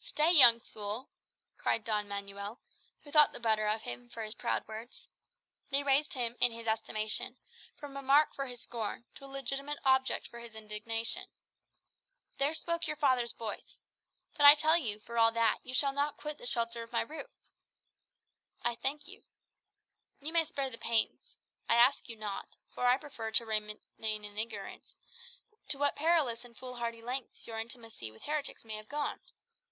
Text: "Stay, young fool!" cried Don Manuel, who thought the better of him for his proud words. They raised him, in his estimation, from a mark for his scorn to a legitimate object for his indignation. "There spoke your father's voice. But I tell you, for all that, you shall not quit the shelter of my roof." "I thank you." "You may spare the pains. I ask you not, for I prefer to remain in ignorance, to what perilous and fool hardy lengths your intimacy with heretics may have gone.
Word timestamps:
"Stay, 0.00 0.32
young 0.32 0.58
fool!" 0.58 1.10
cried 1.58 1.84
Don 1.84 2.08
Manuel, 2.08 2.62
who 3.02 3.10
thought 3.10 3.32
the 3.34 3.38
better 3.38 3.66
of 3.66 3.82
him 3.82 4.08
for 4.08 4.22
his 4.22 4.34
proud 4.34 4.66
words. 4.66 5.06
They 5.68 5.82
raised 5.82 6.14
him, 6.14 6.34
in 6.40 6.50
his 6.50 6.66
estimation, 6.66 7.36
from 7.76 7.94
a 7.94 8.00
mark 8.00 8.32
for 8.32 8.46
his 8.46 8.62
scorn 8.62 9.04
to 9.16 9.26
a 9.26 9.26
legitimate 9.26 9.78
object 9.84 10.26
for 10.26 10.38
his 10.38 10.54
indignation. 10.54 11.28
"There 12.38 12.54
spoke 12.54 12.86
your 12.86 12.96
father's 12.96 13.34
voice. 13.34 13.82
But 14.34 14.46
I 14.46 14.54
tell 14.54 14.78
you, 14.78 14.98
for 14.98 15.18
all 15.18 15.30
that, 15.32 15.58
you 15.62 15.74
shall 15.74 15.92
not 15.92 16.16
quit 16.16 16.38
the 16.38 16.46
shelter 16.46 16.82
of 16.82 16.90
my 16.92 17.02
roof." 17.02 17.28
"I 18.62 18.76
thank 18.76 19.06
you." 19.08 19.24
"You 20.20 20.32
may 20.32 20.46
spare 20.46 20.70
the 20.70 20.78
pains. 20.78 21.34
I 21.68 21.74
ask 21.74 22.08
you 22.08 22.16
not, 22.16 22.56
for 22.72 22.86
I 22.86 22.96
prefer 22.96 23.30
to 23.32 23.44
remain 23.44 24.24
in 24.24 24.38
ignorance, 24.38 24.94
to 25.68 25.76
what 25.76 25.96
perilous 25.96 26.46
and 26.46 26.56
fool 26.56 26.76
hardy 26.76 27.02
lengths 27.02 27.46
your 27.46 27.58
intimacy 27.58 28.10
with 28.10 28.22
heretics 28.22 28.64
may 28.64 28.76
have 28.76 28.88
gone. 28.88 29.20